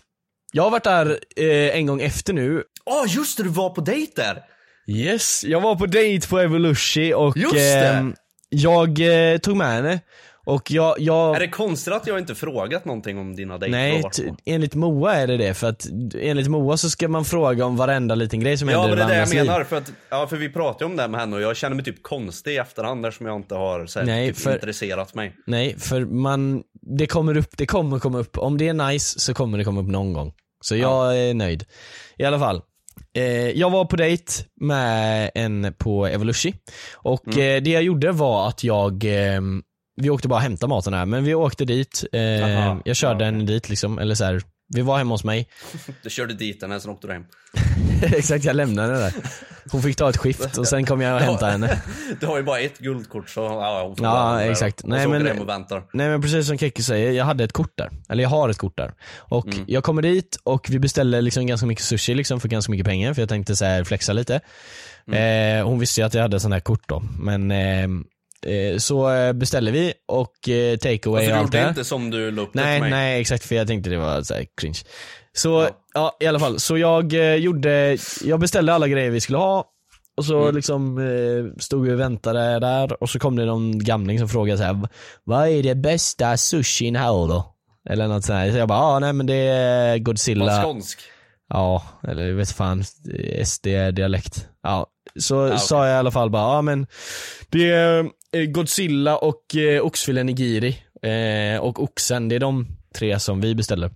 [0.53, 2.63] Jag har varit där eh, en gång efter nu.
[2.85, 4.41] Ja, oh, just det, du var på dejt där.
[4.87, 7.87] Yes, jag var på dejt på Evolution och Just det.
[7.87, 8.05] eh,
[8.49, 8.99] jag
[9.33, 9.99] eh, tog med henne.
[10.45, 14.03] Och jag, jag Är det konstigt att jag inte frågat någonting om dina dejter Nej,
[14.45, 15.87] enligt Moa är det det, för att
[16.19, 19.13] enligt Moa så ska man fråga om varenda liten grej som Ja händer men det
[19.13, 19.45] är i det jag liv.
[19.51, 21.75] menar, för att, ja för vi pratade om det här med henne och jag känner
[21.75, 25.15] mig typ konstig i efterhand eftersom jag inte har så här, Nej, typ, för- intresserat
[25.15, 25.35] mig.
[25.47, 26.63] Nej, för man,
[26.97, 29.81] det kommer upp, det kommer komma upp, om det är nice så kommer det komma
[29.81, 30.33] upp någon gång.
[30.61, 31.65] Så jag är nöjd.
[32.17, 32.61] I alla fall.
[33.17, 34.31] Eh, jag var på dejt
[34.61, 36.53] med en på Evolution
[36.95, 37.39] och Mm.
[37.57, 39.41] eh, det jag gjorde var att jag eh,
[39.95, 42.21] vi åkte bara och hämtade maten här, men vi åkte dit, eh,
[42.85, 44.41] jag körde ja, henne dit liksom, eller så här,
[44.73, 45.47] vi var hemma hos mig.
[46.03, 47.23] Du körde dit henne, sen åkte du hem.
[48.03, 49.13] Exakt, jag lämnade henne där.
[49.71, 51.81] Hon fick ta ett skift och sen kom jag och hämtade henne.
[52.19, 54.81] Du har ju bara ett guldkort så ja, hon får Ja, exakt.
[54.81, 55.83] Och Nej, men- hem och väntar.
[55.93, 57.89] Nej men precis som Kekki säger, jag hade ett kort där.
[58.09, 58.93] Eller jag har ett kort där.
[59.19, 59.65] Och Mm.
[59.67, 63.13] jag kommer dit och vi beställer liksom ganska mycket sushi liksom för ganska mycket pengar
[63.13, 64.39] för jag tänkte så här flexa lite.
[65.07, 65.59] Mm.
[65.59, 67.03] Eh, hon visste ju att jag hade sån här kort då.
[67.19, 67.87] Men eh,
[68.79, 72.53] så eh, beställer vi och eh, takeaway och allt det inte som du la upp
[72.53, 72.89] Nej, mig.
[72.89, 74.79] nej exakt för jag tänkte det var så här cringe.
[75.33, 76.17] Så ja.
[76.19, 79.65] i alla fall, så jag eh, gjorde, jag beställde alla grejer vi skulle ha
[80.17, 80.55] och så Mm.
[80.55, 84.57] liksom eh, stod vi och väntade där och så kom det någon gamling som frågade
[84.57, 84.87] så här,
[85.23, 87.51] vad är det bästa sushin här då?
[87.89, 88.51] Eller något sånt här.
[88.51, 90.63] Så jag bara, ah, nej men det är Var Godzilla.
[90.63, 90.99] skånsk.
[91.49, 92.83] Ja, eller vet fan,
[93.43, 94.47] SD-dialekt.
[94.63, 94.87] Ja,
[95.19, 95.59] så okej.
[95.59, 96.87] sa jag i alla fall bara, ja men
[97.49, 97.99] det är
[98.31, 103.55] eh, Godzilla och eh, oxfilé nigiri eh, och oxen, det är de tre som vi
[103.55, 103.91] beställer.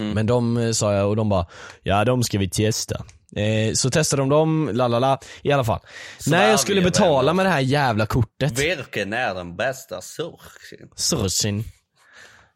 [0.00, 0.12] Mm.
[0.12, 1.46] Men de eh, sa jag och de bara,
[1.82, 3.04] ja de ska vi testa.
[3.36, 5.80] Eh, så testade de dem, la la la, i alla fall.
[6.26, 10.88] När jag skulle Sverige, betala med det här jävla kortet, Vilken är den bästa surchen?
[10.96, 11.64] sursin.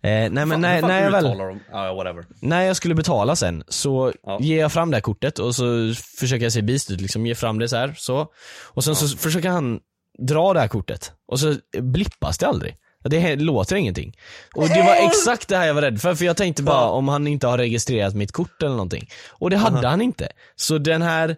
[0.07, 1.59] Eh, nej men när, när jag väl?
[1.73, 2.25] Ja, whatever.
[2.41, 4.39] när jag skulle betala sen så Ja.
[4.41, 7.35] ger jag fram det här kortet och så försöker jag se beast ut, liksom ge
[7.35, 8.27] fram det så här så.
[8.65, 9.81] Och sen så försöker han
[10.19, 12.77] dra det här kortet och så blippas det aldrig.
[13.05, 14.17] Det låter ingenting.
[14.55, 17.09] Och det var exakt det här jag var rädd för, för jag tänkte bara om
[17.09, 19.09] han inte har registrerat mitt kort eller någonting.
[19.31, 20.29] Och det hade han inte.
[20.57, 21.37] Så den här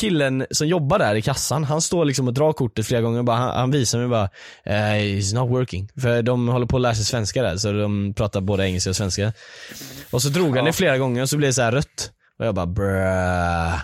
[0.00, 3.24] killen som jobbar där i kassan, han står liksom och drar kortet flera gånger och
[3.24, 4.28] bara, han, han visar mig bara
[4.64, 5.88] eh, It's not working.
[6.00, 8.96] För de håller på att lära sig svenska där, så de pratar både engelska och
[8.96, 9.32] svenska.
[10.10, 12.10] Och så drog han det flera gånger och så blev det så här rött.
[12.38, 13.80] Och jag bara bröh.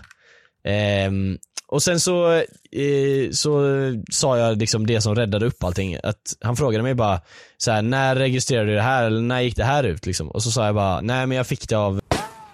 [0.64, 3.62] Ehm, och sen så, eh, så
[4.10, 5.98] sa jag liksom det som räddade upp allting.
[6.02, 7.20] Att han frågade mig bara
[7.58, 9.04] så här, när registrerade du det här?
[9.04, 10.06] Eller när gick det här ut?
[10.06, 10.30] Liksom.
[10.30, 12.00] Och så sa jag bara, nej men jag fick det av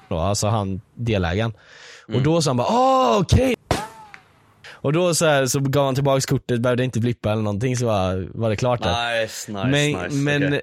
[0.08, 1.52] då, alltså han delägaren.
[2.14, 3.54] Och då sa han bara, ah okej.
[4.70, 7.86] Och då så, här, så gav han tillbaks kortet, behövde inte blippa eller någonting så
[7.86, 8.80] var, var det klart.
[8.80, 10.14] Nice, nice, Men, nice.
[10.16, 10.60] men okej.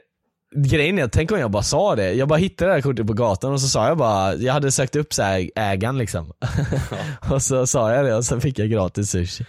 [0.55, 2.13] grejen är, tänk om jag bara sa det.
[2.13, 4.71] Jag bara hittade det här kortet på gatan och så sa jag bara, jag hade
[4.71, 6.33] sökt upp så här ägaren liksom.
[7.31, 9.45] och så sa jag det och så fick jag gratis sushi.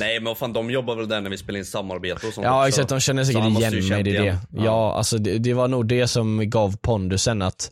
[0.00, 2.58] Nej men fan, de jobbar väl där när vi spelar in samarbete och sånt Ja
[2.58, 2.68] också.
[2.68, 4.22] exakt, de känner säkert igen mig, det det.
[4.22, 4.36] igen.
[4.50, 7.70] Ja, alltså det, det var nog det som gav pondusen att,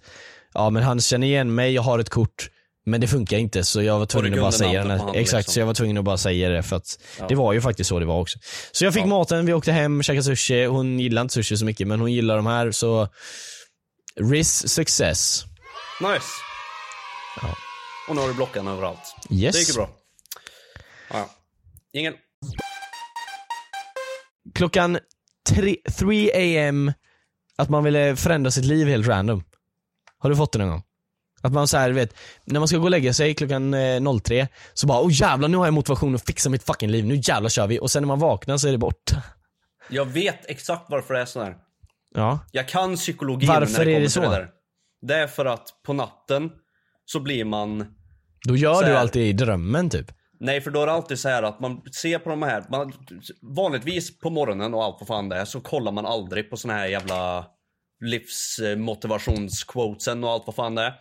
[0.55, 2.51] ja men han känner igen mig, jag har ett kort,
[2.87, 5.53] men det funkar inte så jag var tvungen att bara säga han, Exakt, liksom.
[5.53, 7.27] så jag var tvungen att bara säga det för att Ja.
[7.29, 8.39] det var ju faktiskt så det var också.
[8.73, 9.07] Så jag fick Ja.
[9.07, 12.37] maten, vi åkte hem, käkade sushi, hon gillar inte sushi så mycket men hon gillar
[12.37, 13.09] de här så
[14.21, 15.45] Riz success.
[16.01, 16.27] Nice.
[18.09, 19.17] Och nu har du blockan överallt.
[19.31, 19.53] Yes.
[19.55, 19.91] Det gick ju bra.
[21.11, 21.31] Ja, ja.
[21.93, 22.15] Ingen.
[24.55, 24.99] Klockan
[25.49, 26.93] 3, 3 am
[27.57, 29.45] att man ville förändra sitt liv helt random.
[30.19, 30.83] Har du fått det någon gång?
[31.45, 34.49] Att man så här, vet, när man ska gå och lägga sig klockan eh, 03,
[34.75, 37.49] så bara åh jävlar nu har jag motivation att fixa mitt fucking liv, nu jävlar
[37.49, 37.79] kör vi.
[37.79, 39.23] Och sen när man vaknar så är det borta.
[39.89, 41.57] Jag vet exakt varför det är så här.
[42.15, 42.39] Ja.
[42.53, 44.21] Jag kan psykologin Varför när det är kommer det till så?
[44.21, 44.49] det där.
[45.03, 46.51] Det är för att på natten
[47.05, 47.87] så blir man
[48.49, 50.13] Då gör Så du alltid i drömmen typ.
[50.41, 52.93] Nej för då är det alltid så här att man ser på de här, man,
[53.43, 56.75] vanligtvis på morgonen och allt vad fan det är så kollar man aldrig på såna
[56.75, 57.47] här jävla
[58.05, 60.95] livsmotivationsquotesen och allt vad fan det är.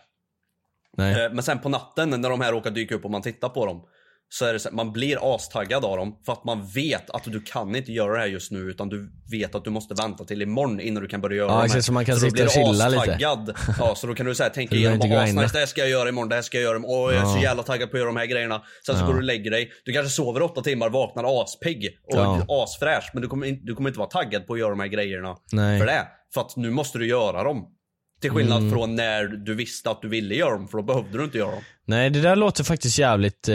[0.96, 1.24] Nej.
[1.24, 3.66] Eh, Men sen på natten när de här råkar dyka upp och man tittar på
[3.66, 3.82] dem
[4.28, 7.40] så är det så, man blir astaggad av dem för att man vet att du
[7.40, 10.42] kan inte göra det här just nu utan du vet att du måste vänta till
[10.42, 11.64] imorgon innan du kan börja göra Ja, de här.
[11.66, 13.16] exakt, så man kan då sitta och chilla lite.
[13.78, 16.08] Ja, så då kan du så här, tänka igenom, asnice, det här ska jag göra
[16.08, 18.00] imorgon, det här ska jag göra imorgon, åh jag är så jävla taggad på att
[18.00, 18.62] göra de här grejerna.
[18.86, 19.06] Sen så Ja.
[19.06, 22.46] går du och lägger dig, du kanske sover åtta timmar, vaknar aspigg och Ja.
[22.48, 24.86] asfräsch men du kommer, inte, du kommer inte vara taggad på att göra de här
[24.86, 25.78] grejerna Nej.
[25.80, 26.06] för det.
[26.34, 27.64] För att nu måste du göra dem.
[28.24, 28.72] Till skillnad Mm.
[28.72, 31.50] från när du visste att du ville göra dem, för då behövde du inte göra
[31.50, 31.62] dem.
[31.86, 33.52] Nej det där låter faktiskt jävligt eh,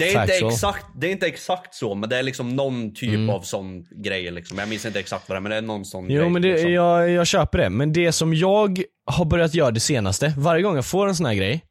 [0.00, 3.40] är, inte exakt, det är inte exakt så, men det är liksom någon typ av
[3.40, 4.58] sån grej liksom.
[4.58, 6.30] Jag minns inte exakt vad det är, men det är någon sån Jo grej.
[6.30, 6.72] men det, liksom.
[6.72, 10.74] jag, jag köper det, men det som jag har börjat göra det senaste, varje gång
[10.76, 11.62] jag får en sån här grej,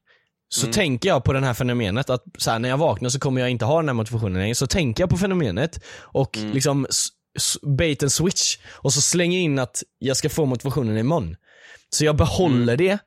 [0.48, 3.40] så tänker jag på det här fenomenet att så här, när jag vaknar så kommer
[3.40, 7.08] jag inte ha den här motivationen längre, så tänker jag på fenomenet och liksom s-
[7.38, 11.36] s- bait and switch och så slänger in att jag ska få motivationen imorgon.
[11.90, 12.98] Så jag behåller det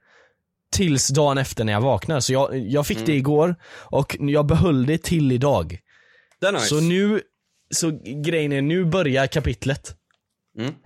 [0.71, 2.19] tills dagen efter när jag vaknar.
[2.19, 5.79] Så jag, jag fick det igår och jag behöll det till idag.
[6.41, 6.65] Det är nice.
[6.65, 7.21] Så nu,
[7.71, 9.95] så grejen är, nu börjar kapitlet.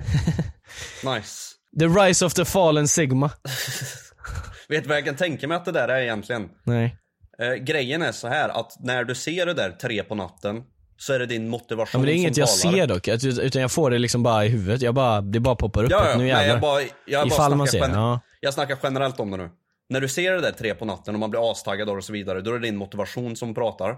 [1.04, 1.54] Nice.
[1.80, 3.32] The Rise of the Fallen Sigma.
[4.70, 6.50] Vet du vad jag kan tänka mig att det där är egentligen?
[6.64, 6.98] Nej.
[7.40, 10.64] Eh, grejen är så här att när du ser det där tre på natten
[11.04, 12.78] så är det din motivation Ja, men det är inget jag talar.
[12.78, 13.08] ser dock,
[13.44, 14.82] utan jag får det liksom bara i huvudet.
[14.82, 16.48] Jag bara, det bara poppar upp Ja, ja, nu jävlar.
[16.48, 18.20] jag bara, jag bara Ifall man ser ja.
[18.40, 19.50] Jag snackar generellt om det nu.
[19.90, 22.42] När du ser det där tre på natten och man blir astaggad och så vidare,
[22.42, 23.98] då är det din motivation som pratar.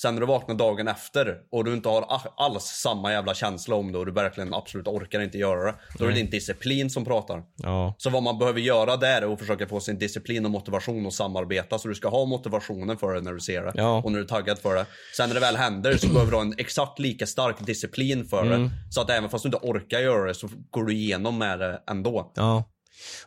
[0.00, 3.92] Sen när du vaknar dagen efter och du inte har alls samma jävla känsla om
[3.92, 5.74] det och du verkligen absolut orkar inte göra det.
[5.98, 7.42] Då är det din disciplin som pratar.
[7.56, 7.94] Ja.
[7.98, 11.14] Så vad man behöver göra där är att försöka få sin disciplin och motivation och
[11.14, 11.78] samarbeta.
[11.78, 13.72] Så du ska ha motivationen för det när du ser det.
[13.74, 14.02] Ja.
[14.04, 14.86] Och när du är taggad för det.
[15.16, 18.42] Sen när det väl händer så behöver du ha en exakt lika stark disciplin för
[18.46, 18.62] Mm.
[18.62, 18.70] det.
[18.90, 21.80] Så att även fast du inte orkar göra det så går du igenom med det
[21.90, 22.32] ändå.
[22.36, 22.64] Ja.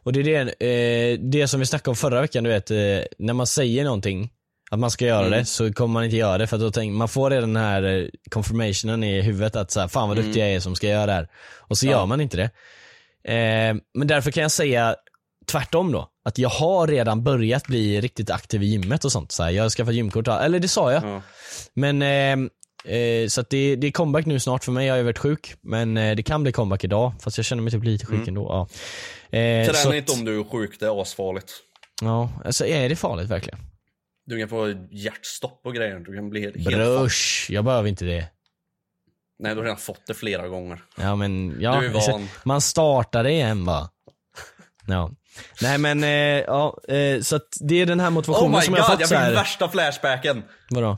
[0.03, 2.77] Och det är det, eh, det som vi snackade om förra veckan, du vet, eh,
[3.19, 4.29] när man säger någonting,
[4.71, 5.39] att man ska göra Mm.
[5.39, 7.63] det, så kommer man inte göra det för att då tänker man får redan den
[7.63, 10.87] här eh, confirmationen i huvudet att så här, fan vad duktig jag är som ska
[10.87, 11.27] göra det här.
[11.57, 11.91] Och så Mm.
[11.93, 11.99] Ja.
[11.99, 12.49] gör man inte det.
[13.33, 14.95] Eh, men därför kan jag säga
[15.51, 16.07] tvärtom då.
[16.25, 19.31] Att jag har redan börjat bli riktigt aktiv i gymmet och sånt.
[19.31, 21.03] Så här, jag har skaffat gymkort, eller det sa jag.
[21.03, 21.21] Ja.
[21.73, 25.03] Men, eh, eh, så det, det är comeback nu snart för mig, jag har ju
[25.03, 25.55] varit sjuk.
[25.61, 28.47] Men eh, det kan bli comeback idag, fast jag känner mig typ lite sjuk ändå.
[28.49, 28.67] Ja.
[29.37, 31.51] Eh, Träna att- inte om du är sjuk, det är asfarligt.
[32.01, 33.59] Ja, alltså är det farligt verkligen?
[34.31, 36.55] Du kan få hjärtstopp och grejer, du kan bli helt...
[36.55, 38.27] Brösch, jag behöver inte det.
[39.39, 40.83] Nej, du har redan fått det flera gånger.
[40.97, 42.27] Ja men, ja, Du är van.
[42.43, 43.89] man startar det igen bara.
[44.87, 45.11] Ja.
[45.61, 48.79] Nej men, eh, ja, eh, så att det är den här motivationen Oh som god,
[48.79, 49.33] jag har fått jag fick här.
[49.33, 50.43] värsta flashbacken.
[50.69, 50.97] Vadå?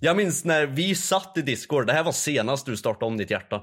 [0.00, 3.30] Jag minns när vi satt i Discord, det här var senast du startade om ditt
[3.30, 3.62] hjärta.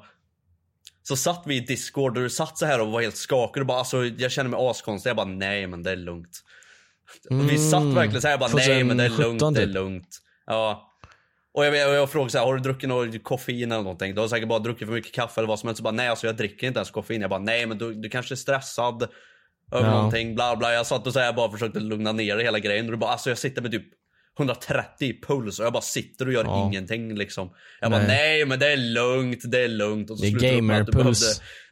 [1.03, 3.67] Så satt vi i Discord och du satt så här och var helt skakig och
[3.67, 5.09] bara alltså jag känner mig askonstig.
[5.09, 6.39] Jag bara nej men det är lugnt.
[7.29, 9.61] Och vi satt verkligen så här jag bara nej men det är 2017 lugnt, det
[9.61, 9.73] är typ.
[9.73, 10.09] lugnt.
[10.45, 10.89] Ja.
[11.53, 14.15] Och jag, och jag frågade så här, har du druckit något koffein eller någonting?
[14.15, 15.77] Du har säkert bara druckit för mycket kaffe eller vad som helst.
[15.77, 17.21] Så bara nej alltså jag dricker inte ens koffein.
[17.21, 19.07] Jag bara nej men du, du kanske är stressad.
[19.71, 19.91] Över Ja.
[19.95, 20.73] någonting bla bla.
[20.73, 22.85] Jag satt och så här bara försökte lugna ner hela grejen.
[22.85, 23.85] Och du bara alltså jag sitter med typ
[24.39, 26.65] 130 i puls och jag bara sitter och gör Ja.
[26.67, 27.49] ingenting liksom.
[27.81, 28.07] Jag bara Nej.
[28.07, 30.09] nej men det är lugnt, det är lugnt.
[30.09, 30.91] Och så Det är du gamerpuls.
[30.95, 31.17] behövde-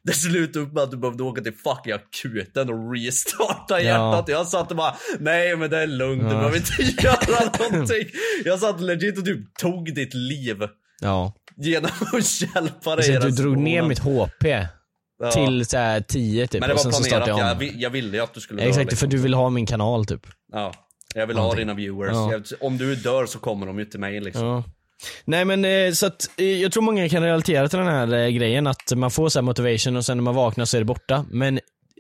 [0.04, 3.80] Det slutade upp med att du behövde åka till fucking akuten och restarta Ja.
[3.82, 4.28] hjärtat.
[4.30, 6.34] Jag satt och bara nej men det är lugnt, du Ja.
[6.34, 8.06] behöver inte göra någonting.
[8.46, 10.58] Jag satt legit och typ tog ditt liv
[11.02, 11.34] Ja.
[11.58, 13.06] genom att hjälpa dig.
[13.06, 13.88] Så du drog ner situationen.
[13.88, 14.00] mitt
[14.40, 14.68] HP
[15.24, 15.32] Ja.
[15.32, 17.28] till så här 10 typ Men det och var sen planerat,
[17.62, 18.98] jag jag, ville ju att du skulle dö, Exakt, liksom.
[19.10, 20.22] för du vill ha min kanal typ.
[20.52, 20.74] Ja,
[21.16, 22.12] jag vill ha dina viewers.
[22.12, 22.32] Ja.
[22.32, 24.46] Jag, om du dör så kommer de ju till mig liksom.
[24.46, 24.64] Ja.
[25.26, 28.30] Nej men eh, så att, eh, jag tror många kan relatera till den här eh,
[28.30, 30.86] grejen att man får så här motivation och sen när man vaknar så är det
[30.86, 31.26] borta.
[31.30, 31.60] Men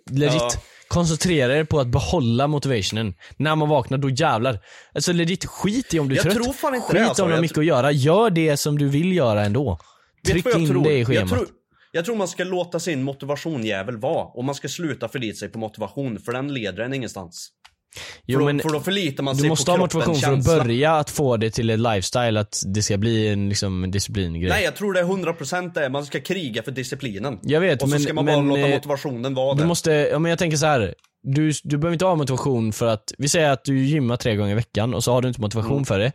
[0.10, 0.50] legit, Ja.
[0.88, 3.14] koncentrera er på att behålla motivationen.
[3.38, 4.60] När man vaknar, då jävlar.
[4.96, 6.44] Alltså legit, skit i om du är Jag trött.
[6.44, 7.24] tror fan inte skit det, alltså.
[7.24, 7.92] om du har Jag mycket att göra.
[7.92, 9.80] Gör det som du vill göra ändå.
[10.28, 10.84] Tryck jag in tror?
[10.84, 11.30] det i jag schemat.
[11.30, 11.48] tror,
[11.92, 15.60] jag tror man ska låta sin motivationjävel vara och man ska sluta förlita sig på
[15.60, 17.50] motivation för den leder en ingenstans.
[18.26, 20.34] Jo, för, men då, för då förlitar man du sig måste på ha motivation för
[20.34, 23.92] att börja att få det till ett lifestyle, att det ska bli en liksom, en
[23.92, 24.50] disciplingrej.
[24.50, 27.40] Nej jag tror det är 100% det, man ska kriga för disciplinen.
[27.42, 29.68] Jag vet, och så men- ska man men, bara låta eh, motivationen vara Du där.
[29.68, 30.96] måste, ja men jag tänker så här.
[31.24, 34.52] Du, du behöver inte ha motivation för att, vi säger att du gymmar tre gånger
[34.52, 35.86] i veckan och så har du inte motivation Mm.
[35.86, 36.12] för det.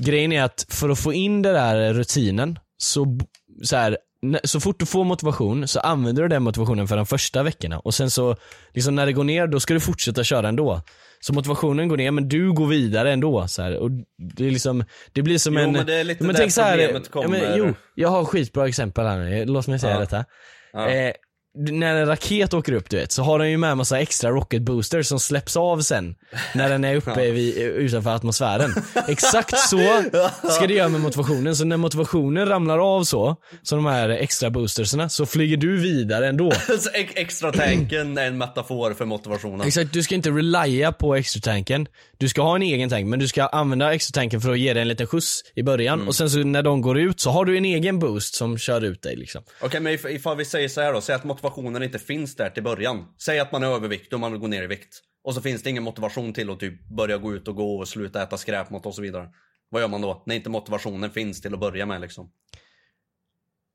[0.00, 3.18] Grejen är att för att få in den där rutinen, så,
[3.62, 3.96] så här,
[4.44, 7.94] så fort du får motivation så använder du den motivationen för de första veckorna och
[7.94, 8.36] sen så,
[8.74, 10.80] liksom när det går ner, då ska du fortsätta köra ändå.
[11.20, 13.76] Så motivationen går ner men du går vidare ändå så här.
[13.76, 13.90] och
[14.36, 15.72] det är liksom, det blir som Jo, en...
[15.72, 17.56] men det är lite men där tänk så här, problemet ja, men, kommer.
[17.58, 20.00] jo, jag har skitbra exempel här nu, låt mig säga Ja.
[20.00, 20.24] detta.
[20.72, 20.88] Ja.
[20.90, 21.12] Eh,
[21.56, 24.62] när en raket åker upp du vet, så har den ju med massa extra rocket
[24.62, 26.14] boosters som släpps av sen
[26.54, 28.70] när den är uppe vid, utanför atmosfären.
[29.08, 30.02] Exakt så
[30.50, 34.50] ska det göra med motivationen, så när motivationen ramlar av så, som de här extra
[34.50, 36.50] boosterserna, så flyger du vidare ändå.
[36.80, 39.66] Så ex- extra tanken är en metafor för motivationen.
[39.66, 41.86] Exakt, du ska inte relya på extra tanken.
[42.18, 44.72] Du ska ha en egen tank, men du ska använda extra tanken för att ge
[44.72, 47.44] dig en liten skjuts i början och sen så när de går ut så har
[47.44, 49.42] du en egen boost som kör ut dig liksom.
[49.60, 52.50] Okej men if- ifall vi säger så här då, säg att motivationen inte finns där
[52.50, 53.04] till början.
[53.24, 55.00] Säg att man är överviktig och man vill gå ner i vikt.
[55.24, 57.88] Och så finns det ingen motivation till att typ börja gå ut och gå och
[57.88, 59.28] sluta äta skräpmat och så vidare.
[59.70, 60.22] Vad gör man då?
[60.26, 62.30] När inte motivationen finns till att börja med liksom.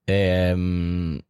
[0.08, 1.22] Ehm,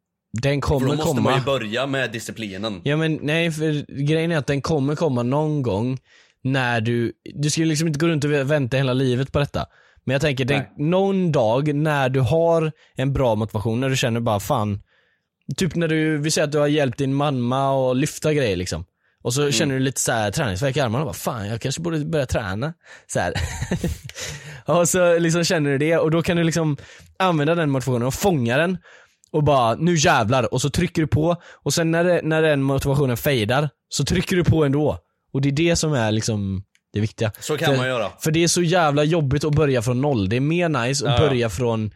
[0.42, 1.22] den kommer då måste komma.
[1.22, 2.82] man ju börja med disciplinen.
[2.84, 5.98] Ja men nej, för grejen är att den kommer komma någon gång
[6.44, 9.66] när du, du ska ju liksom inte gå runt och vänta hela livet på detta.
[10.04, 14.20] Men jag tänker, den, någon dag när du har en bra motivation, när du känner
[14.20, 14.82] bara fan,
[15.58, 18.86] typ när du, vi säger att du har hjälpt din mamma att lyfta grejer liksom.
[19.24, 19.52] Och Mm.
[19.52, 22.06] så känner du lite så här träningsvärk i armarna och bara fan jag kanske borde
[22.06, 22.74] börja träna.
[23.08, 23.20] Så
[24.66, 26.78] och så liksom känner du det och då kan du liksom
[27.20, 28.78] använda den motivationen och fånga den
[29.32, 32.62] och bara nu jävlar och så trycker du på och sen när, det, när den
[32.64, 34.98] motivationen fejdar så trycker du på ändå.
[35.34, 37.32] Och det är det som är liksom det viktiga.
[37.40, 38.12] Så kan för, man göra.
[38.20, 40.30] För det är så jävla jobbigt att börja från noll.
[40.30, 41.30] Det är mer nice att Ja, ja.
[41.30, 41.92] börja från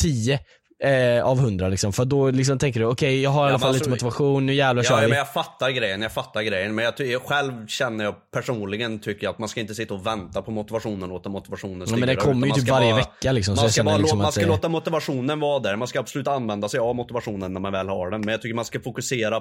[0.00, 0.40] 10
[0.84, 1.92] eh, av 100 liksom.
[1.92, 4.54] För då liksom tänker du, okej jag har i alla fall alltså- lite motivation, nu
[4.54, 5.08] jävlar kör Ja, vi.
[5.08, 6.74] men jag fattar grejen, jag fattar grejen.
[6.74, 10.42] Men jag, jag själv känner jag personligen tycker att man ska inte sitta och vänta
[10.42, 11.98] på motivationen och låta motivationen Ja, styra.
[12.00, 13.54] men det kommer ju typ varje bara- vecka liksom.
[13.54, 16.28] Man jag ska, bara, liksom man ska det- låta motivationen vara där, man ska absolut
[16.28, 18.20] använda sig av motivationen när man väl har den.
[18.20, 19.40] Men jag tycker man ska fokusera,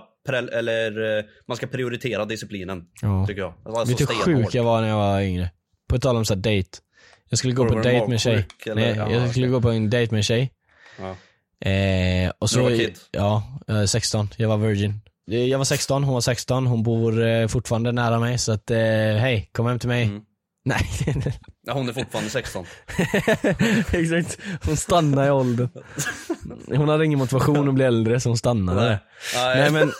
[0.53, 2.83] eller eh, man ska prioritera disciplinen.
[3.01, 3.25] Ja.
[3.27, 3.53] Tycker jag.
[3.65, 5.49] Alltså Vet du hur sjuk jag var när jag var yngre?
[5.89, 6.69] På tal om så här date.
[7.29, 8.45] Jag skulle gå på du date med en tjej.
[8.75, 10.51] Nej, Ja, jag skulle gå på en date med en tjej.
[10.99, 11.15] Ja.
[11.69, 12.97] Eh, och så, Du var kid?
[13.11, 14.29] Ja, eh, 16.
[14.37, 15.01] Jag var virgin.
[15.31, 16.67] Eh, Jag var 16, hon var 16.
[16.67, 18.77] Hon bor eh, fortfarande nära mig så att, eh,
[19.19, 20.03] hej, kom hem till mig.
[20.03, 20.21] Mm.
[20.67, 20.81] Nej.
[21.67, 22.65] Ja, hon är fortfarande 16.
[23.91, 24.37] Exakt.
[24.65, 25.69] Hon stannar i åldern.
[26.67, 28.81] Hon hade ingen motivation att bli äldre så hon stannade.
[28.89, 28.97] Nej.
[29.55, 29.91] Nej men,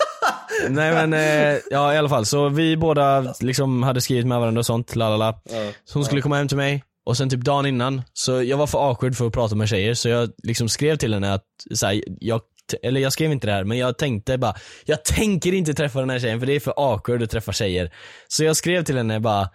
[0.69, 4.59] Nej men, eh, ja i alla fall, så vi båda liksom hade skrivit med varandra
[4.59, 5.39] och sånt, lalala.
[5.85, 8.67] Så hon skulle komma hem till mig, och sen typ dagen innan, så jag var
[8.67, 11.43] för awkward för att prata med tjejer, så jag liksom skrev till henne att,
[11.73, 12.41] så här, jag
[12.83, 16.09] eller jag skrev inte det här, men jag tänkte bara, jag tänker inte träffa den
[16.09, 17.91] här tjejen för det är för awkward att träffa tjejer.
[18.27, 19.49] Så jag skrev till henne bara,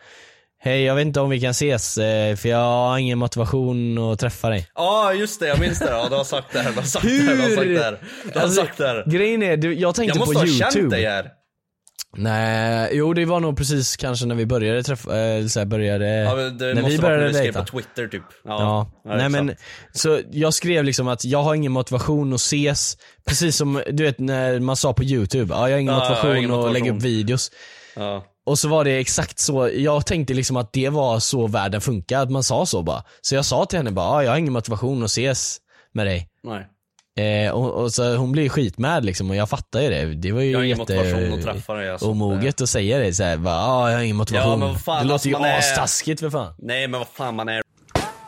[0.59, 4.18] hej jag vet inte om vi kan ses, eh, för jag har ingen motivation att
[4.18, 4.68] träffa dig.
[4.74, 5.90] Ja just det, jag minns det.
[5.90, 7.82] Ja, du har sagt det här, du har sagt det här, du har sagt det
[7.82, 7.98] här.
[8.24, 9.05] Du har Alltså, sagt det här.
[9.07, 10.72] Grejen är, du, jag tänkte Jag måste på ha youtube.
[10.72, 11.28] känt dig här.
[12.17, 16.07] Nej, jo det var nog precis kanske när vi började träffa, eh, så här, började,
[16.07, 17.61] Ja, när vi började du skrev dejta.
[17.65, 18.23] på Twitter typ.
[18.45, 19.55] Ja, ja nej men,
[19.93, 22.97] så jag skrev liksom att jag har ingen motivation att ses,
[23.27, 26.67] precis som du vet när man sa på youtube, ja jag har ingen Ja, motivation
[26.67, 27.51] att lägga upp videos.
[28.47, 32.23] Och så var det exakt så, jag tänkte liksom att det var så världen funkar,
[32.23, 33.03] att man sa så bara.
[33.21, 35.59] Så jag sa till henne bara, ja, jag har ingen motivation att ses
[35.93, 36.29] med dig.
[36.45, 36.67] Nej.
[37.19, 40.05] Eh, och, och så hon blev skitmad liksom och jag fattar ju det.
[40.15, 42.07] Det var ju Jag har ingen jätte motivation att träffa dig, alltså.
[42.11, 44.51] omoget att säga det såhär, bara, ja jag har ingen motivation.
[44.51, 46.55] Ja, men vad fan, det låter alltså, ju man är- astaskigt för fan.
[46.59, 47.63] Nej men vad fan man är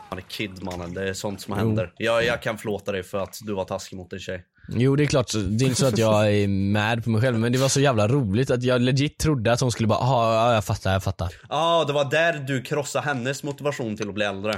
[0.09, 1.91] man är kid mannen, det är sånt som händer.
[1.97, 4.43] Jag, jag kan förlåta dig för att du var taskig mot en tjej.
[4.69, 7.39] Jo det är klart, det är inte så att jag är mad på mig själv
[7.39, 10.33] men det var så jävla roligt att jag legit trodde att hon skulle bara, "Ja,
[10.47, 11.29] ja jag fattar, jag fattar.
[11.49, 14.55] Ja, det var där du krossade hennes motivation till att bli äldre.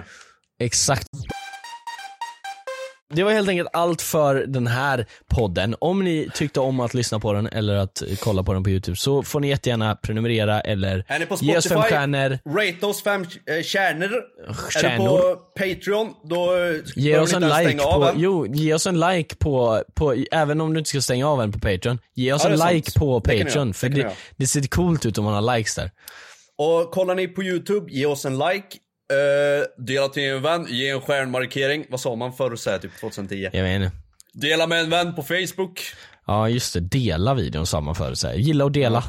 [0.59, 1.07] Exakt.
[3.15, 5.75] Det var helt enkelt allt för den här podden.
[5.79, 8.97] Om ni tyckte om att lyssna på den eller att kolla på den på youtube
[8.97, 11.95] så får ni jättegärna prenumerera eller Är ni på ge oss fem Spotify?
[11.95, 12.39] stjärnor.
[12.49, 14.11] Rate oss fem eh, stjärnor.
[14.49, 15.07] Är Stjärnor.
[15.07, 19.35] på Patreon, då eh, Ge oss ni en like på, jo, ge oss en like
[19.35, 21.99] på, på, även om du inte ska stänga av en på Patreon.
[22.15, 22.99] Ge oss Ja, det en like sant.
[22.99, 23.73] på Det ni Patreon göra.
[23.73, 25.91] för Det ni det, det ser coolt ut om man har likes där.
[26.57, 28.67] Och kollar ni på youtube, ge oss en like.
[29.13, 31.85] Uh, dela till en vän, ge en stjärnmarkering.
[31.89, 33.49] Vad sa man förr så här, typ 2010?
[33.53, 33.91] Jag vet inte.
[34.33, 35.81] Dela med en vän på Facebook.
[36.27, 38.35] Ja just det, dela videon sa man förut så här.
[38.35, 39.03] Gilla och dela.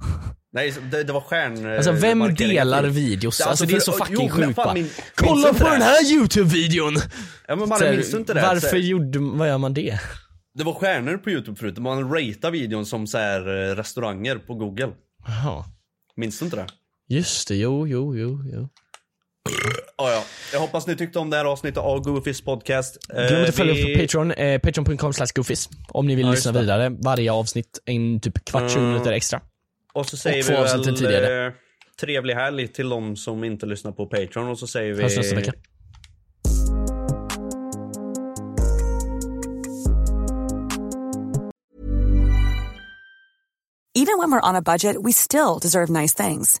[0.54, 1.66] Nej, det, det var stjärn...
[1.70, 3.38] eh, Alltså vem delar videos?
[3.38, 4.74] Det- Alltså, det är så för- fucking sjukt bara.
[4.74, 6.94] min- Kolla på den här youtube-videon!
[7.48, 8.40] Ja men Så man här, minns du inte det?
[8.40, 9.98] Så Varför här, gjorde, vad gör man det?
[10.54, 13.40] Det var stjärnor på youtube förut, man ratear videon som så här
[13.70, 14.90] eh, restauranger på google.
[15.26, 15.64] Jaha.
[16.16, 16.66] Minns du inte det?
[17.08, 18.68] Just det, jo, jo, jo, jo.
[19.96, 20.24] Ja, ja.
[20.52, 22.98] Jag hoppas ni tyckte om det här avsnittet av Goofys podcast.
[23.14, 25.68] Eh, Glöm inte att följa vi- på Patreon, eh, patreon.com slash goofies.
[25.88, 26.60] Om ni vill Ja, lyssna det.
[26.60, 26.88] vidare.
[27.04, 28.92] Varje avsnitt, en typ kvart, 20 Mm.
[28.92, 29.40] minuter extra.
[29.94, 31.46] Och så säger och vi väl tidigare.
[31.46, 31.52] eh,
[32.00, 35.02] trevlig helg till de som inte lyssnar på Patreon och så säger vi...
[35.02, 35.52] Hörs nästa vecka.
[43.94, 46.60] Even when we're on a budget, we still deserve nice things.